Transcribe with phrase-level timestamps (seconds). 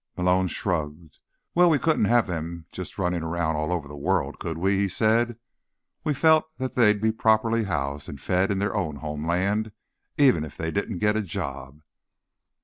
[0.17, 1.19] Malone shrugged.
[1.53, 4.87] "Well, we couldn't have them just running around all over the world, could we?" he
[4.87, 5.37] said.
[6.03, 9.71] "We felt that here they'd be properly housed and fed, in their own homeland,
[10.17, 11.81] even if they didn't get a job."